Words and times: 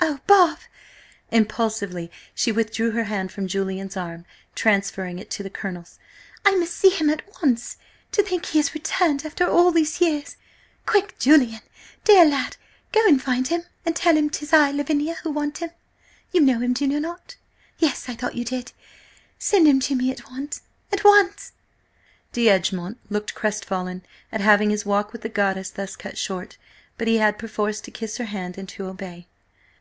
"Oh, 0.00 0.20
Bob!" 0.28 0.58
Impulsively 1.30 2.10
she 2.34 2.52
withdrew 2.52 2.92
her 2.92 3.04
hand 3.04 3.30
from 3.32 3.48
Julian's 3.48 3.96
arm, 3.96 4.24
transferring 4.54 5.18
it 5.18 5.28
to 5.32 5.42
the 5.42 5.50
Colonel's. 5.50 5.98
"I 6.46 6.54
must 6.54 6.74
see 6.74 6.88
him 6.90 7.10
at 7.10 7.22
once! 7.42 7.76
To 8.12 8.22
think 8.22 8.46
he 8.46 8.58
is 8.60 8.74
returned 8.74 9.26
after 9.26 9.46
all 9.48 9.70
these 9.72 10.00
years! 10.00 10.36
Quick, 10.86 11.18
Julian, 11.18 11.60
dear 12.04 12.24
lad–go 12.24 13.00
and 13.06 13.20
find 13.20 13.48
him–and 13.48 13.94
tell 13.96 14.16
him 14.16 14.30
'tis 14.30 14.52
I, 14.52 14.70
Lavinia, 14.70 15.14
who 15.24 15.30
want 15.30 15.58
him! 15.58 15.70
You 16.32 16.40
know 16.42 16.60
him, 16.60 16.72
do 16.74 16.86
you 16.86 17.00
not? 17.00 17.36
Yes–I 17.78 18.14
thought 18.14 18.36
you 18.36 18.44
did. 18.44 18.72
Send 19.38 19.66
him 19.66 19.80
to 19.80 19.94
me 19.96 20.10
at 20.12 20.30
once!–at 20.30 21.02
once!" 21.04 21.52
D'Egmont 22.32 22.98
looked 23.10 23.32
very 23.32 23.40
crestfallen 23.40 24.02
at 24.32 24.40
having 24.40 24.70
his 24.70 24.86
walk 24.86 25.12
with 25.12 25.22
the 25.22 25.28
goddess 25.28 25.70
thus 25.70 25.96
cut 25.96 26.16
short, 26.16 26.56
but 26.96 27.08
he 27.08 27.18
had 27.18 27.36
perforce 27.38 27.80
to 27.82 27.90
kiss 27.90 28.16
her 28.18 28.24
hand 28.26 28.56
and 28.56 28.68
to 28.70 28.86
obey. 28.86 29.26